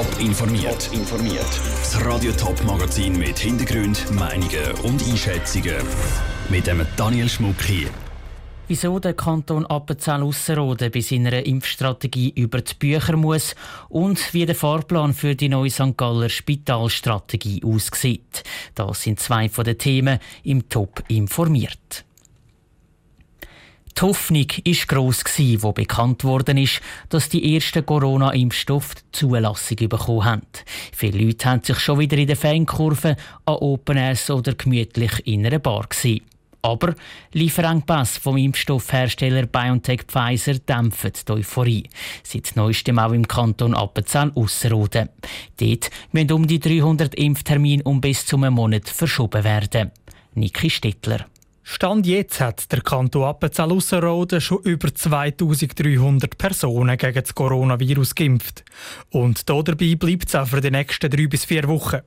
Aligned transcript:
Top 0.00 0.18
informiert. 0.18 0.88
informiert. 0.94 1.60
Das 1.76 2.02
Radio 2.06 2.32
Top 2.32 2.64
Magazin 2.64 3.18
mit 3.18 3.38
Hintergrund, 3.38 4.10
Meinungen 4.12 4.72
und 4.82 5.06
Einschätzungen 5.06 5.76
mit 6.48 6.66
dem 6.66 6.86
Daniel 6.96 7.28
Schmuck 7.28 7.60
hier. 7.60 7.90
Wieso 8.66 8.98
der 8.98 9.12
Kanton 9.12 9.66
Appenzell-Ausserrhoden 9.66 10.90
bei 10.90 11.00
seiner 11.00 11.44
Impfstrategie 11.44 12.30
über 12.34 12.62
die 12.62 12.72
Bücher 12.76 13.14
muss 13.18 13.54
und 13.90 14.32
wie 14.32 14.46
der 14.46 14.54
Fahrplan 14.54 15.12
für 15.12 15.36
die 15.36 15.50
neue 15.50 15.68
St. 15.68 15.98
Galler 15.98 16.30
Spitalstrategie 16.30 17.62
aussieht. 17.62 18.42
Das 18.74 19.02
sind 19.02 19.20
zwei 19.20 19.50
von 19.50 19.64
den 19.64 19.76
Themen 19.76 20.18
im 20.44 20.66
Top 20.70 21.04
informiert. 21.08 22.06
Die 23.96 24.02
Hoffnung 24.02 24.46
war 24.48 24.86
gross, 24.86 25.24
wo 25.62 25.72
bekannt 25.72 26.24
worden 26.24 26.58
ist, 26.58 26.80
dass 27.08 27.28
die 27.28 27.54
ersten 27.54 27.84
Corona-Impfstoffe 27.84 28.94
Zulassung 29.12 29.76
bekommen 29.76 30.24
haben. 30.24 30.42
Viele 30.92 31.24
Leute 31.24 31.48
haben 31.48 31.62
sich 31.62 31.78
schon 31.78 31.98
wieder 31.98 32.16
in 32.16 32.26
der 32.26 32.36
Fankurve 32.36 33.16
an 33.44 33.54
Open 33.56 33.96
Airs 33.96 34.30
oder 34.30 34.54
gemütlich 34.54 35.26
in 35.26 35.44
einer 35.44 35.58
Bar 35.58 35.86
gesehen. 35.88 36.22
Aber 36.62 36.94
Lieferengpässe 37.32 38.20
vom 38.20 38.36
Impfstoffhersteller 38.36 39.46
BioNTech 39.46 40.02
Pfizer 40.06 40.58
dämpfen 40.58 41.12
die 41.26 41.32
Euphorie. 41.32 41.88
Seit 42.22 42.54
neuestem 42.54 42.98
auch 42.98 43.12
im 43.12 43.26
Kanton 43.26 43.74
Appenzell-Ausserrhoden. 43.74 45.08
Dort 45.58 45.90
müssen 46.12 46.32
um 46.32 46.46
die 46.46 46.60
300 46.60 47.14
Impftermine 47.14 47.82
um 47.84 48.00
bis 48.00 48.26
zu 48.26 48.36
einem 48.36 48.54
Monat 48.54 48.88
verschoben 48.88 49.44
werden. 49.44 49.90
Niki 50.34 50.68
Stittler. 50.68 51.26
Stand 51.72 52.04
jetzt 52.04 52.40
hat 52.40 52.72
der 52.72 52.80
Kanton 52.80 53.22
Appenzell-Ausserrhoden 53.22 54.40
schon 54.40 54.58
über 54.64 54.92
2300 54.92 56.36
Personen 56.36 56.98
gegen 56.98 57.22
das 57.22 57.32
Coronavirus 57.32 58.16
geimpft. 58.16 58.64
Und 59.10 59.48
dabei 59.48 59.94
bleibt 59.94 60.26
es 60.26 60.34
auch 60.34 60.48
für 60.48 60.60
die 60.60 60.72
nächsten 60.72 61.08
drei 61.08 61.28
bis 61.28 61.44
vier 61.44 61.68
Wochen. 61.68 62.00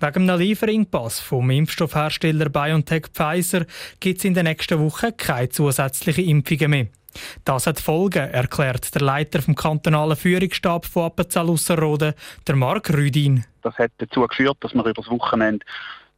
Wegen 0.00 0.28
einem 0.28 0.38
Lieferingpass 0.38 1.18
vom 1.20 1.48
Impfstoffhersteller 1.48 2.50
BioNTech 2.50 3.06
Pfizer 3.14 3.64
gibt 4.00 4.18
es 4.18 4.26
in 4.26 4.34
den 4.34 4.44
nächsten 4.44 4.78
Wochen 4.80 5.16
keine 5.16 5.48
zusätzlichen 5.48 6.26
Impfungen 6.26 6.70
mehr. 6.70 6.86
Das 7.46 7.66
hat 7.66 7.80
Folgen, 7.80 8.30
erklärt 8.30 8.94
der 8.94 9.00
Leiter 9.00 9.40
vom 9.40 9.54
kantonalen 9.54 10.16
Führungsstab 10.16 10.84
von 10.84 11.06
Appenzell-Ausserrhoden, 11.06 12.12
der 12.46 12.56
Marc 12.56 12.92
Rüdin. 12.92 13.46
Das 13.62 13.78
hat 13.78 13.92
dazu 13.96 14.26
geführt, 14.26 14.58
dass 14.60 14.74
wir 14.74 14.84
über 14.84 14.92
das 14.92 15.08
Wochenende 15.08 15.64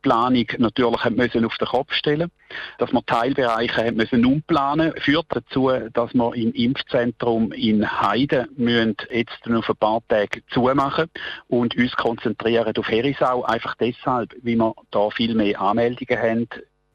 Planung 0.08 0.46
natürlich 0.56 1.04
müssen 1.10 1.44
auf 1.44 1.58
den 1.58 1.68
Kopf 1.68 1.92
stellen 1.92 2.30
Dass 2.78 2.92
wir 2.92 3.04
Teilbereiche 3.04 3.84
haben 3.84 3.96
müssen 3.96 4.24
umplanen 4.24 4.94
führt 4.96 5.26
dazu, 5.28 5.70
dass 5.92 6.14
wir 6.14 6.34
im 6.34 6.52
Impfzentrum 6.52 7.52
in 7.52 7.86
Heide 8.00 8.48
müssen 8.56 8.96
jetzt 9.10 9.46
noch 9.46 9.68
ein 9.68 9.76
paar 9.76 10.00
Tage 10.08 10.40
zumachen 10.48 11.10
und 11.48 11.76
uns 11.76 11.94
konzentrieren 11.96 12.74
auf 12.74 12.88
Herisau. 12.88 13.44
Einfach 13.44 13.74
deshalb, 13.74 14.32
weil 14.42 14.56
wir 14.56 14.72
da 14.90 15.10
viel 15.10 15.34
mehr 15.34 15.60
Anmeldungen 15.60 16.18
haben 16.18 16.48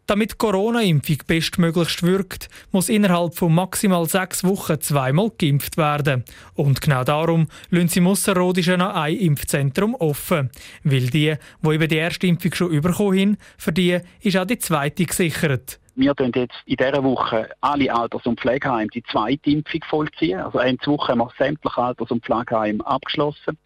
damit 0.07 0.37
Corona-Impfung 0.37 1.17
bestmöglichst 1.27 2.03
wirkt, 2.03 2.49
muss 2.71 2.89
innerhalb 2.89 3.35
von 3.35 3.53
maximal 3.53 4.05
sechs 4.05 4.43
Wochen 4.43 4.79
zweimal 4.81 5.31
geimpft 5.37 5.77
werden. 5.77 6.23
Und 6.55 6.81
genau 6.81 7.03
darum 7.03 7.47
lassen 7.69 7.87
sie 7.87 7.99
im 7.99 8.07
Ausserrhodischen 8.07 8.79
noch 8.79 8.93
ein 8.93 9.17
Impfzentrum 9.17 9.95
offen. 9.95 10.49
Weil 10.83 11.07
die, 11.07 11.35
die 11.61 11.69
eben 11.69 11.87
die 11.87 11.95
erste 11.95 12.27
Impfung 12.27 12.53
schon 12.53 12.81
bekommen 12.81 13.19
haben, 13.19 13.37
für 13.57 13.71
die 13.71 13.99
ist 14.21 14.37
auch 14.37 14.45
die 14.45 14.59
zweite 14.59 15.05
gesichert. 15.05 15.79
Wir 15.95 16.15
tun 16.15 16.31
jetzt 16.33 16.55
in 16.65 16.75
dieser 16.75 17.03
Woche 17.03 17.49
alle 17.61 17.93
Alters- 17.93 18.25
und 18.25 18.39
Pflegeheime 18.39 18.87
die 18.87 19.03
zweite 19.03 19.51
Impfung 19.51 19.81
vollziehen. 19.87 20.39
Also 20.39 20.57
eine 20.57 20.77
Woche 20.85 21.11
haben 21.11 21.19
wir 21.19 21.31
sämtliche 21.37 21.77
Alters- 21.77 22.09
und 22.09 22.25
Pflegeheime 22.25 22.85
abgeschlossen. 22.85 23.59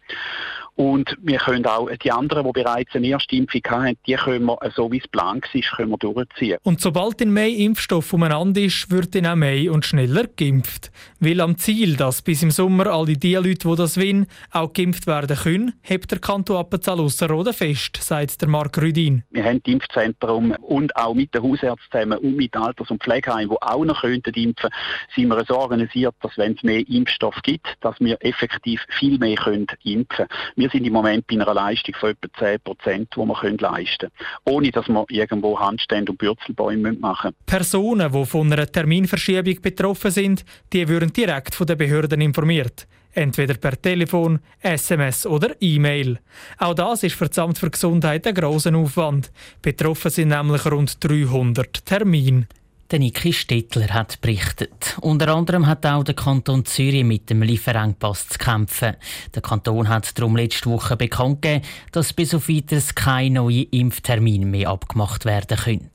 Und 0.78 1.16
wir 1.20 1.38
können 1.38 1.66
auch 1.66 1.90
die 1.90 2.12
anderen, 2.12 2.46
die 2.46 2.52
bereits 2.52 2.94
eine 2.94 3.08
erste 3.08 3.34
Impfung 3.34 3.62
haben, 3.68 3.96
die 4.06 4.14
können 4.14 4.44
wir, 4.44 4.58
so 4.76 4.92
wie 4.92 4.98
es 4.98 5.08
Plan 5.08 5.40
war, 5.42 5.76
können 5.76 5.90
wir 5.90 5.98
durchziehen. 5.98 6.58
Und 6.62 6.80
sobald 6.80 7.20
in 7.20 7.32
mehr 7.32 7.48
Impfstoff 7.48 8.12
umeinander 8.12 8.60
ist, 8.60 8.88
wird 8.88 9.12
dann 9.16 9.26
auch 9.26 9.34
mehr 9.34 9.72
und 9.72 9.84
schneller 9.84 10.28
geimpft. 10.36 10.92
Weil 11.18 11.40
am 11.40 11.58
Ziel, 11.58 11.96
dass 11.96 12.22
bis 12.22 12.44
im 12.44 12.52
Sommer 12.52 12.86
alle 12.86 13.14
die 13.14 13.34
Leute, 13.34 13.68
die 13.68 13.74
das 13.74 13.98
wollen, 13.98 14.28
auch 14.52 14.72
geimpft 14.72 15.08
werden 15.08 15.36
können, 15.36 15.72
hebt 15.82 16.12
der 16.12 16.20
Kanton 16.20 16.58
Appenzell-Ausserrhoden 16.58 17.54
fest, 17.54 17.96
sagt 18.00 18.40
der 18.40 18.48
Marc 18.48 18.78
Rüdin. 18.78 19.24
Wir 19.30 19.42
haben 19.42 19.60
das 19.64 19.72
Impfzentrum 19.72 20.52
und 20.60 20.94
auch 20.94 21.14
mit 21.14 21.34
den 21.34 21.42
Hausärzten 21.42 21.90
zusammen 21.90 22.18
und 22.18 22.36
mit 22.36 22.56
Alters- 22.56 22.88
und 22.88 23.02
Pflegeheimen, 23.02 23.50
die 23.50 23.62
auch 23.62 23.84
noch 23.84 24.02
könnten 24.02 24.32
impfen 24.34 24.70
sind 25.16 25.26
wir 25.26 25.44
so 25.44 25.56
organisiert, 25.56 26.14
dass 26.20 26.38
wenn 26.38 26.52
es 26.52 26.62
mehr 26.62 26.86
Impfstoff 26.88 27.34
gibt, 27.42 27.66
dass 27.80 27.98
wir 27.98 28.16
effektiv 28.20 28.80
viel 28.88 29.18
mehr 29.18 29.34
können 29.34 29.66
impfen 29.82 30.06
können. 30.28 30.67
Wir 30.68 30.72
sind 30.72 30.86
im 30.86 30.92
Moment 30.92 31.26
bei 31.26 31.34
einer 31.34 31.54
Leistung 31.54 31.94
von 31.98 32.10
etwa 32.10 32.28
10 32.38 32.60
Prozent, 32.60 33.08
die 33.16 33.20
wir 33.20 33.56
leisten 33.58 34.10
können. 34.10 34.12
Ohne, 34.44 34.70
dass 34.70 34.86
wir 34.86 35.06
irgendwo 35.08 35.58
Handstände 35.58 36.12
und 36.12 36.18
Bürzelbäume 36.18 36.92
machen 36.92 37.28
müssen. 37.28 37.46
Personen, 37.46 38.12
die 38.12 38.26
von 38.26 38.52
einer 38.52 38.66
Terminverschiebung 38.66 39.62
betroffen 39.62 40.10
sind, 40.10 40.44
die 40.74 40.86
würden 40.86 41.10
direkt 41.10 41.54
von 41.54 41.66
den 41.66 41.78
Behörden 41.78 42.20
informiert. 42.20 42.86
Entweder 43.14 43.54
per 43.54 43.80
Telefon, 43.80 44.40
SMS 44.60 45.24
oder 45.24 45.56
E-Mail. 45.58 46.18
Auch 46.58 46.74
das 46.74 47.02
ist 47.02 47.14
für 47.14 47.28
das 47.28 47.38
Amt 47.38 47.56
für 47.56 47.70
Gesundheit 47.70 48.26
ein 48.26 48.34
grosser 48.34 48.76
Aufwand. 48.76 49.32
Betroffen 49.62 50.10
sind 50.10 50.28
nämlich 50.28 50.66
rund 50.66 51.02
300 51.02 51.86
Termine. 51.86 52.46
Der 52.90 53.00
Niki 53.00 53.34
Stettler 53.34 53.88
hat 53.88 54.22
berichtet. 54.22 54.96
Unter 55.02 55.34
anderem 55.34 55.66
hat 55.66 55.84
auch 55.84 56.04
der 56.04 56.14
Kanton 56.14 56.64
Zürich 56.64 57.04
mit 57.04 57.28
dem 57.28 57.42
Lieferengpass 57.42 58.28
zu 58.28 58.38
kämpfen. 58.38 58.96
Der 59.34 59.42
Kanton 59.42 59.90
hat 59.90 60.18
darum 60.18 60.36
letzte 60.36 60.70
Woche 60.70 60.96
bekannt 60.96 61.42
gegeben, 61.42 61.66
dass 61.92 62.14
bis 62.14 62.32
auf 62.32 62.48
weiteres 62.48 62.94
keine 62.94 63.34
neuen 63.34 63.68
Impftermine 63.70 64.46
mehr 64.46 64.70
abgemacht 64.70 65.26
werden 65.26 65.58
können. 65.58 65.90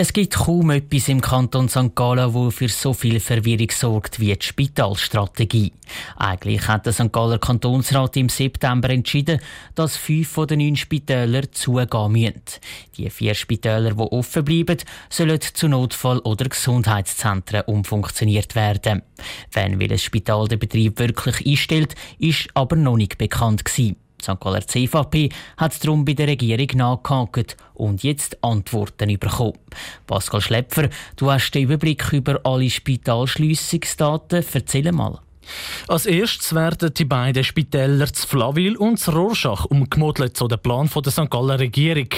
Es 0.00 0.12
gibt 0.12 0.34
kaum 0.34 0.70
etwas 0.70 1.08
im 1.08 1.20
Kanton 1.20 1.68
St. 1.68 1.96
Gallen, 1.96 2.32
wo 2.32 2.52
für 2.52 2.68
so 2.68 2.92
viel 2.92 3.18
Verwirrung 3.18 3.72
sorgt 3.72 4.20
wie 4.20 4.32
die 4.32 4.46
Spitalstrategie. 4.46 5.72
Eigentlich 6.16 6.68
hat 6.68 6.86
der 6.86 6.92
St. 6.92 7.12
Galler 7.12 7.40
Kantonsrat 7.40 8.16
im 8.16 8.28
September 8.28 8.90
entschieden, 8.90 9.40
dass 9.74 9.96
fünf 9.96 10.28
von 10.28 10.46
den 10.46 10.60
neun 10.60 10.76
Spitälern 10.76 11.48
zugehen 11.50 12.12
müssen. 12.12 12.42
Die 12.96 13.10
vier 13.10 13.34
Spitäler, 13.34 13.94
die 13.94 14.00
offen 14.00 14.44
bleiben, 14.44 14.78
sollen 15.10 15.40
zu 15.40 15.66
Notfall- 15.66 16.20
oder 16.20 16.48
Gesundheitszentren 16.48 17.62
umfunktioniert 17.62 18.54
werden. 18.54 19.02
Wenn 19.50 19.80
welches 19.80 20.04
Spital 20.04 20.46
den 20.46 20.60
Betrieb 20.60 21.00
wirklich 21.00 21.44
einstellt, 21.44 21.96
ist 22.20 22.46
aber 22.54 22.76
noch 22.76 22.96
nicht 22.96 23.18
bekannt 23.18 23.64
gewesen. 23.64 23.96
St. 24.22 24.40
Galler 24.40 24.66
CVP 24.66 25.30
hat 25.56 25.84
darum 25.84 26.04
bei 26.04 26.14
der 26.14 26.28
Regierung 26.28 26.68
nachgehakt 26.74 27.56
und 27.74 28.02
jetzt 28.02 28.42
Antworten 28.42 29.18
bekommen. 29.18 29.58
Pascal 30.06 30.40
Schlepfer, 30.40 30.88
du 31.16 31.30
hast 31.30 31.52
den 31.52 31.64
Überblick 31.64 32.12
über 32.12 32.40
alle 32.44 32.70
Spitalschliessungsdaten. 32.70 34.44
Erzähl 34.52 34.92
mal. 34.92 35.20
Als 35.88 36.06
erstes 36.06 36.54
werden 36.54 36.92
die 36.94 37.04
beiden 37.04 37.44
Spitäler 37.44 38.12
zu 38.12 38.26
Flaville 38.26 38.78
und 38.78 38.98
zu 38.98 39.10
Rorschach 39.10 39.64
umgemodelt 39.66 40.36
zu 40.36 40.48
dem 40.48 40.58
Plan 40.58 40.90
der 40.94 41.12
St. 41.12 41.30
Galler 41.30 41.58
Regierung. 41.58 42.08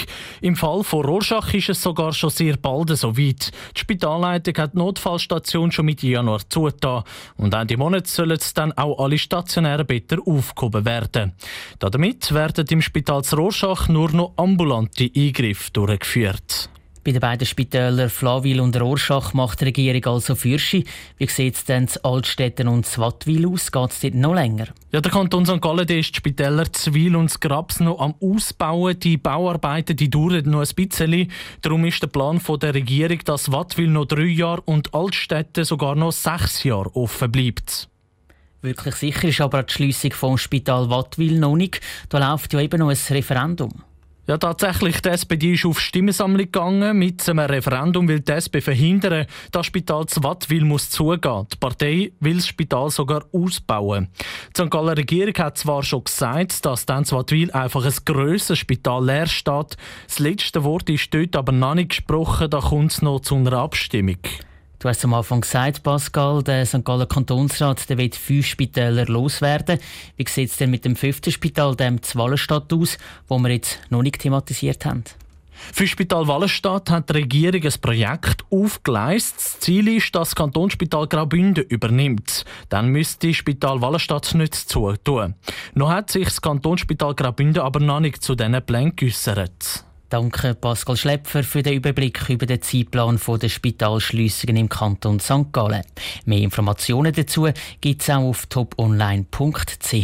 Im 0.40 0.56
Fall 0.56 0.82
von 0.84 1.04
Rorschach 1.04 1.52
ist 1.54 1.68
es 1.68 1.82
sogar 1.82 2.12
schon 2.12 2.30
sehr 2.30 2.56
bald 2.56 2.96
so 2.96 3.16
weit. 3.16 3.50
Die 3.76 3.80
Spitalleitung 3.80 4.56
hat 4.56 4.74
die 4.74 4.78
Notfallstation 4.78 5.70
schon 5.72 5.86
Mitte 5.86 6.06
Januar 6.06 6.40
zugetan. 6.48 7.04
Und 7.36 7.54
Ende 7.54 7.76
Monat 7.76 8.06
sollen 8.06 8.38
dann 8.54 8.72
auch 8.72 8.98
alle 8.98 9.18
stationären 9.18 9.86
Betten 9.86 10.20
aufgehoben 10.20 10.84
werden. 10.84 11.32
Damit 11.78 12.32
werden 12.32 12.66
im 12.70 12.82
Spital 12.82 13.22
zu 13.24 13.36
Rorschach 13.36 13.88
nur 13.88 14.10
noch 14.10 14.32
ambulante 14.36 15.10
Eingriffe 15.14 15.70
durchgeführt. 15.72 16.70
Bei 17.02 17.12
den 17.12 17.20
beiden 17.20 17.46
Spitälern 17.46 18.10
Flawil 18.10 18.60
und 18.60 18.78
Rorschach 18.78 19.32
macht 19.32 19.62
die 19.62 19.64
Regierung 19.64 20.04
also 20.04 20.34
Fürsche. 20.34 20.84
Wie 21.16 21.26
sieht 21.28 21.54
es 21.54 21.64
denn 21.64 21.88
zu 21.88 22.04
Altstetten 22.04 22.68
und 22.68 22.84
Zwattwil 22.84 23.46
aus? 23.46 23.72
Geht 23.72 23.90
es 23.90 24.00
dort 24.00 24.14
noch 24.16 24.34
länger? 24.34 24.66
Ja, 24.92 25.00
der 25.00 25.10
Kanton 25.10 25.46
St. 25.46 25.62
Gallen 25.62 25.88
ist 25.88 26.10
die 26.10 26.16
Spitäler 26.16 26.70
Zwil 26.70 27.16
und 27.16 27.40
Grabs 27.40 27.80
noch 27.80 28.00
am 28.00 28.14
Ausbauen. 28.20 29.00
Die 29.00 29.16
Bauarbeiten 29.16 29.96
die 29.96 30.10
dauern 30.10 30.44
noch 30.44 30.60
ein 30.60 30.74
bisschen. 30.74 31.30
Darum 31.62 31.86
ist 31.86 32.02
der 32.02 32.08
Plan 32.08 32.38
der 32.60 32.74
Regierung, 32.74 33.20
dass 33.24 33.50
Wattwil 33.50 33.88
noch 33.88 34.04
drei 34.04 34.26
Jahre 34.26 34.60
und 34.62 34.92
Altstetten 34.92 35.64
sogar 35.64 35.94
noch 35.94 36.12
sechs 36.12 36.64
Jahre 36.64 36.94
offen 36.94 37.32
bleibt. 37.32 37.88
Wirklich 38.60 38.96
sicher 38.96 39.28
ist 39.28 39.40
aber 39.40 39.62
die 39.62 39.72
Schliessung 39.72 40.12
vom 40.12 40.36
Spital 40.36 40.90
Wattwil 40.90 41.38
noch 41.38 41.56
nicht. 41.56 41.80
Da 42.10 42.18
läuft 42.18 42.52
ja 42.52 42.60
eben 42.60 42.78
noch 42.78 42.90
ein 42.90 42.98
Referendum. 43.08 43.84
Ja, 44.30 44.38
tatsächlich, 44.38 45.02
die 45.02 45.08
SPD 45.08 45.54
ist 45.54 45.66
auf 45.66 45.80
Stimmensammlung 45.80 46.44
gegangen. 46.44 46.96
Mit 46.96 47.28
einem 47.28 47.40
Referendum 47.40 48.06
will 48.06 48.20
die 48.20 48.30
SP 48.30 48.62
verhindern, 48.62 49.26
dass 49.50 49.50
das 49.50 49.66
Spital 49.66 50.06
zu 50.06 50.22
Wattwil 50.22 50.64
muss 50.64 50.88
zugehen. 50.88 51.48
Die 51.52 51.56
Partei 51.56 52.12
will 52.20 52.36
das 52.36 52.46
Spital 52.46 52.90
sogar 52.90 53.24
ausbauen. 53.32 54.06
Die 54.56 54.62
St. 54.62 54.70
Galler 54.70 54.96
Regierung 54.96 55.34
hat 55.34 55.58
zwar 55.58 55.82
schon 55.82 56.04
gesagt, 56.04 56.64
dass 56.64 56.86
dann 56.86 57.04
zu 57.04 57.16
Wattwil 57.16 57.50
einfach 57.50 57.84
ein 57.84 57.92
grösseres 58.04 58.60
Spital 58.60 59.04
leer 59.04 59.26
steht. 59.26 59.76
Das 60.06 60.20
letzte 60.20 60.62
Wort 60.62 60.88
ist 60.90 61.12
dort 61.12 61.34
aber 61.34 61.50
noch 61.50 61.74
nicht 61.74 61.88
gesprochen, 61.88 62.50
da 62.50 62.60
kommt 62.60 62.92
es 62.92 63.02
noch 63.02 63.18
zu 63.18 63.34
einer 63.34 63.54
Abstimmung. 63.54 64.18
Du 64.80 64.88
hast 64.88 65.04
am 65.04 65.12
Anfang 65.12 65.42
gesagt, 65.42 65.82
Pascal, 65.82 66.42
der 66.42 66.64
St. 66.64 66.82
Gallen 66.86 67.06
Kantonsrat 67.06 67.86
der 67.90 67.98
will 67.98 68.10
fünf 68.12 68.46
Spitäler 68.46 69.04
loswerden. 69.04 69.78
Wie 70.16 70.24
sieht 70.26 70.48
es 70.48 70.56
denn 70.56 70.70
mit 70.70 70.86
dem 70.86 70.96
fünften 70.96 71.30
Spital, 71.30 71.76
dem 71.76 72.00
Zwallenstadt, 72.00 72.72
aus, 72.72 72.96
wo 73.28 73.38
wir 73.38 73.50
jetzt 73.50 73.78
noch 73.90 74.00
nicht 74.00 74.18
thematisiert 74.18 74.86
haben? 74.86 75.04
Für 75.52 75.86
Spital 75.86 76.26
Wallenstadt 76.28 76.90
hat 76.90 77.10
die 77.10 77.12
Regierung 77.12 77.62
ein 77.62 77.80
Projekt 77.82 78.42
aufgeleistet. 78.50 79.36
Das 79.44 79.60
Ziel 79.60 79.86
ist, 79.88 80.14
dass 80.14 80.30
das 80.30 80.36
Kantonsspital 80.36 81.06
Graubünden 81.08 81.64
übernimmt. 81.64 82.46
Dann 82.70 82.88
müsste 82.88 83.34
Spital 83.34 83.82
Wallenstadt 83.82 84.34
nicht 84.34 84.54
zutun. 84.54 85.34
Noch 85.74 85.90
hat 85.90 86.10
sich 86.10 86.24
das 86.24 86.40
Kantonsspital 86.40 87.14
Graubünden 87.14 87.62
aber 87.62 87.80
noch 87.80 88.00
nicht 88.00 88.22
zu 88.22 88.34
diesen 88.34 88.62
Plänen 88.64 88.96
geäussert. 88.96 89.84
Danke 90.10 90.56
Pascal 90.56 90.96
Schlepfer 90.96 91.44
für 91.44 91.62
den 91.62 91.74
Überblick 91.74 92.28
über 92.28 92.44
den 92.44 92.60
Zeitplan 92.60 93.20
der 93.40 93.48
Spitalschliessungen 93.48 94.56
im 94.56 94.68
Kanton 94.68 95.20
St. 95.20 95.52
Gallen. 95.52 95.84
Mehr 96.24 96.40
Informationen 96.40 97.12
dazu 97.12 97.48
gibt 97.80 98.02
es 98.02 98.10
auch 98.10 98.24
auf 98.24 98.46
toponline.ch. 98.46 99.94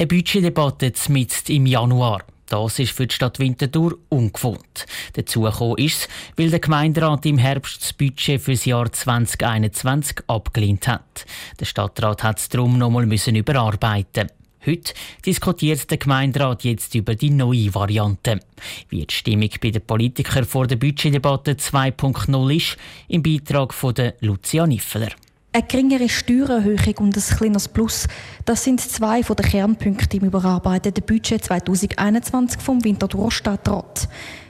Eine 0.00 0.06
Budgetdebatte 0.06 0.92
mit 1.08 1.50
im 1.50 1.66
Januar. 1.66 2.22
Das 2.46 2.78
ist 2.78 2.92
für 2.92 3.08
die 3.08 3.14
Stadt 3.16 3.40
Winterthur 3.40 3.98
ungewohnt. 4.08 4.86
Dazu 5.14 5.40
gekommen 5.40 5.78
ist 5.78 6.02
es, 6.02 6.08
weil 6.36 6.50
der 6.50 6.60
Gemeinderat 6.60 7.26
im 7.26 7.38
Herbst 7.38 7.82
das 7.82 7.92
Budget 7.92 8.40
für 8.40 8.52
das 8.52 8.66
Jahr 8.66 8.92
2021 8.92 10.18
abgelehnt 10.28 10.86
hat. 10.86 11.26
Der 11.58 11.64
Stadtrat 11.64 12.22
hat 12.22 12.38
es 12.38 12.48
darum 12.48 12.78
noch 12.78 12.88
nochmal 12.88 13.04
überarbeiten 13.34 14.28
Heute 14.66 14.92
diskutiert 15.24 15.90
der 15.90 15.98
Gemeinderat 15.98 16.64
jetzt 16.64 16.94
über 16.94 17.14
die 17.14 17.30
neue 17.30 17.74
Variante. 17.74 18.40
Wie 18.88 19.06
die 19.06 19.14
Stimmung 19.14 19.50
bei 19.62 19.70
den 19.70 19.82
Politikern 19.82 20.44
vor 20.44 20.66
der 20.66 20.76
Budgetdebatte 20.76 21.52
2.0 21.52 22.56
ist, 22.56 22.76
im 23.08 23.22
Beitrag 23.22 23.72
von 23.72 23.94
Lucia 24.20 24.66
Niffeler. 24.66 25.10
Eine 25.52 25.66
geringere 25.66 26.08
Steuererhöhung 26.08 26.94
und 26.98 27.16
ein 27.16 27.36
kleines 27.36 27.68
Plus, 27.68 28.06
das 28.44 28.64
sind 28.64 28.80
zwei 28.80 29.22
der 29.22 29.36
Kernpunkte 29.36 30.18
im 30.18 30.24
überarbeiteten 30.24 31.04
Budget 31.04 31.44
2021 31.44 32.60
vom 32.60 32.84
Winterthur 32.84 33.30
Stadtrat. 33.30 34.08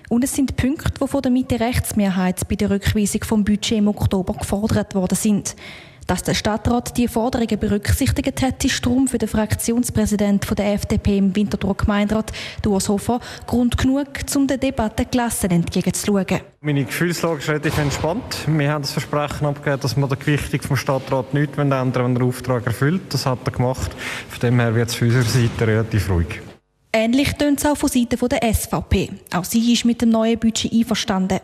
Und 0.08 0.25
es 0.25 0.34
sind 0.34 0.56
Punkte, 0.56 0.93
die 1.00 1.06
von 1.06 1.22
der 1.22 1.31
Mitte-Rechtsmehrheit 1.31 2.49
bei 2.49 2.56
der 2.56 2.70
Rückweisung 2.70 3.22
vom 3.25 3.44
Budget 3.44 3.78
im 3.78 3.88
Oktober 3.88 4.34
gefordert 4.34 4.94
worden 4.94 5.16
sind. 5.16 5.55
Dass 6.08 6.22
der 6.22 6.32
Stadtrat 6.32 6.96
die 6.96 7.06
Forderungen 7.06 7.58
berücksichtigt 7.58 8.40
hat, 8.40 8.64
ist 8.64 8.84
darum 8.84 9.08
für 9.08 9.19
den 9.19 9.28
Fraktionspräsidenten 9.28 10.56
der 10.56 10.72
FDP 10.72 11.19
im 11.19 11.37
Winterthur 11.37 11.76
Gemeinderat, 11.76 12.32
Urs 12.66 12.88
Hofer, 12.88 13.20
Grund 13.46 13.76
genug, 13.76 14.06
um 14.34 14.46
der 14.46 14.56
Debatte 14.56 15.05
gelassen 15.05 15.50
entgegenzuschauen. 15.50 16.40
Meine 16.62 16.87
Gefühlslage 16.87 17.40
ist 17.40 17.49
relativ 17.50 17.76
entspannt. 17.76 18.38
Wir 18.46 18.72
haben 18.72 18.81
das 18.81 18.93
Versprechen 18.93 19.44
abgegeben, 19.44 19.82
dass 19.82 19.99
wir 19.99 20.08
der 20.08 20.16
Gewichtung 20.16 20.62
vom 20.62 20.76
Stadtrat 20.78 21.34
nichts 21.34 21.58
ändern 21.58 21.93
wenn 21.94 22.14
er 22.14 22.20
den 22.20 22.22
Auftrag 22.22 22.64
erfüllt. 22.64 23.02
Das 23.10 23.26
hat 23.26 23.40
er 23.44 23.52
gemacht. 23.52 23.90
Von 24.31 24.40
dem 24.40 24.60
her 24.60 24.75
wird 24.75 24.88
es 24.88 24.94
von 24.94 25.08
unserer 25.08 25.25
Seite 25.25 25.66
relativ 25.66 26.08
ruhig. 26.08 26.40
Ähnlich 26.90 27.34
tönt 27.34 27.58
es 27.58 27.66
auch 27.66 27.76
von 27.76 27.90
Seiten 27.90 28.19
der 28.31 28.55
SVP. 28.55 29.10
Auch 29.34 29.44
sie 29.44 29.75
ist 29.75 29.84
mit 29.84 30.00
dem 30.00 30.08
neuen 30.08 30.38
Budget 30.38 30.72
einverstanden. 30.72 31.40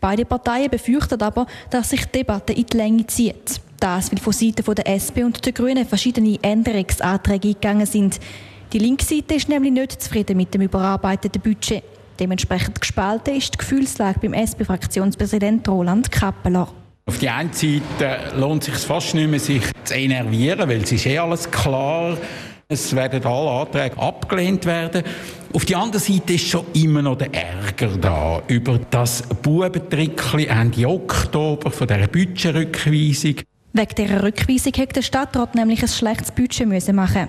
Beide 0.00 0.24
Parteien 0.24 0.70
befürchten 0.70 1.20
aber, 1.20 1.46
dass 1.70 1.90
sich 1.90 2.04
die 2.04 2.18
Debatte 2.18 2.52
in 2.52 2.66
die 2.66 2.76
Länge 2.76 3.06
zieht. 3.08 3.65
Das, 3.80 4.10
weil 4.10 4.18
von 4.18 4.32
Seiten 4.32 4.74
der 4.74 4.88
SP 4.88 5.24
und 5.24 5.44
der 5.44 5.52
Grünen 5.52 5.86
verschiedene 5.86 6.38
Änderungsanträge 6.42 7.48
eingegangen 7.48 7.86
sind. 7.86 8.20
Die 8.72 8.78
linke 8.78 9.04
Seite 9.04 9.34
ist 9.34 9.48
nämlich 9.48 9.72
nicht 9.72 10.02
zufrieden 10.02 10.36
mit 10.36 10.52
dem 10.52 10.62
überarbeiteten 10.62 11.40
Budget. 11.40 11.82
Dementsprechend 12.18 12.80
gespalten 12.80 13.36
ist 13.36 13.54
die 13.54 13.58
Gefühlslage 13.58 14.20
beim 14.20 14.32
SP-Fraktionspräsident 14.34 15.68
Roland 15.68 16.10
Kappeler. 16.10 16.68
Auf 17.08 17.18
die 17.18 17.28
einen 17.28 17.52
Seite 17.52 18.18
lohnt 18.36 18.66
es 18.66 18.74
sich 18.74 18.84
fast 18.84 19.14
nicht 19.14 19.30
mehr, 19.30 19.38
sich 19.38 19.62
zu 19.84 19.94
enervieren, 19.94 20.68
weil 20.68 20.82
es 20.82 20.90
ist 20.90 21.06
eh 21.06 21.18
alles 21.18 21.48
klar. 21.50 22.16
Es 22.68 22.96
werden 22.96 23.24
alle 23.24 23.50
Anträge 23.50 23.96
abgelehnt 23.96 24.66
werden. 24.66 25.04
Auf 25.52 25.64
der 25.64 25.78
anderen 25.78 26.04
Seite 26.04 26.32
ist 26.32 26.48
schon 26.48 26.66
immer 26.74 27.02
noch 27.02 27.16
der 27.16 27.32
Ärger 27.32 27.96
da 27.96 28.42
über 28.48 28.80
das 28.90 29.22
Bubentrickli 29.22 30.46
Ende 30.46 30.88
Oktober 30.88 31.70
von 31.70 31.86
dieser 31.86 32.08
Budgetrückweisung. 32.08 33.36
Wegen 33.78 33.94
dieser 33.94 34.22
Rückweisung 34.22 34.72
hätte 34.74 34.94
der 34.94 35.02
Stadtrat 35.02 35.54
nämlich 35.54 35.82
ein 35.82 35.88
schlechtes 35.88 36.32
Budget 36.32 36.66
müssen 36.66 36.96
machen 36.96 37.28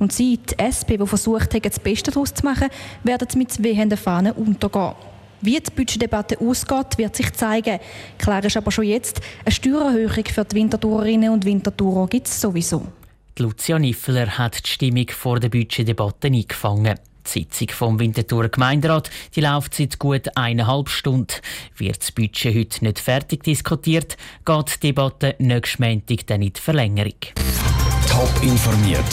Und 0.00 0.12
sie, 0.12 0.38
die 0.38 0.58
SP, 0.58 0.98
die 0.98 1.06
versucht 1.06 1.54
haben, 1.54 1.62
das 1.62 1.78
Beste 1.78 2.10
daraus 2.10 2.34
zu 2.34 2.44
machen, 2.44 2.66
werden 3.04 3.28
mit 3.36 3.62
wehenden 3.62 3.96
Fahnen 3.96 4.32
untergehen. 4.32 4.94
Wie 5.40 5.60
die 5.60 5.70
Budgetdebatte 5.70 6.40
ausgeht, 6.40 6.98
wird 6.98 7.14
sich 7.14 7.32
zeigen. 7.34 7.78
Klar 8.18 8.42
ist 8.42 8.56
aber 8.56 8.72
schon 8.72 8.86
jetzt, 8.86 9.20
eine 9.44 9.54
Steuererhöhung 9.54 10.24
für 10.24 10.44
die 10.44 10.56
Wintertourerinnen 10.56 11.30
und 11.30 11.44
Wintertourer 11.44 12.08
gibt 12.08 12.26
es 12.26 12.40
sowieso. 12.40 12.88
Lucia 13.38 13.78
Niffler 13.78 14.36
hat 14.36 14.66
die 14.66 14.70
Stimmung 14.70 15.06
vor 15.10 15.38
der 15.38 15.48
Budgetdebatte 15.48 16.26
eingefangen. 16.26 16.98
Die 17.26 17.30
Sitzung 17.30 17.68
vom 17.70 17.98
Winterthur 17.98 18.48
Gemeinderat 18.48 19.10
die 19.34 19.40
läuft 19.40 19.74
seit 19.74 19.98
gut 19.98 20.36
eineinhalb 20.36 20.88
Stunden. 20.88 21.34
Wird 21.76 22.00
das 22.00 22.12
Budget 22.12 22.54
heute 22.54 22.84
nicht 22.84 22.98
fertig 22.98 23.42
diskutiert, 23.42 24.16
geht 24.44 24.74
die 24.76 24.88
Debatte 24.88 25.34
nächsten 25.38 25.84
Montag 25.84 26.26
dann 26.26 26.42
in 26.42 26.52
die 26.52 26.60
Verlängerung. 26.60 27.14
Top 28.08 28.42
informiert, 28.42 29.04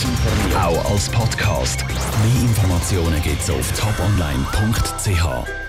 auch 0.55 0.91
als 0.91 1.09
Podcast. 1.09 1.83
Mehr 1.87 2.43
Informationen 2.43 3.21
gibt 3.23 3.41
es 3.41 3.49
auf 3.49 3.71
toponline.ch. 3.79 5.60